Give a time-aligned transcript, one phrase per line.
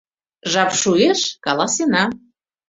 [0.51, 2.03] Жап шуэш— каласена.